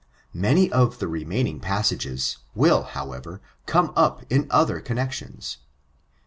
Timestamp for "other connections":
4.49-5.57